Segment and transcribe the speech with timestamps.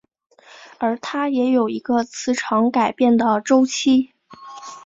[0.79, 4.09] 而它也有一个磁场改变的周期。